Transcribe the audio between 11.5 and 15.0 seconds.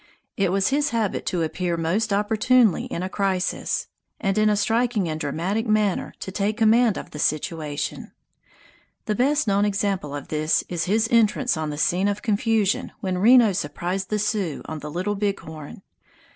on the scene of confusion when Reno surprised the Sioux on the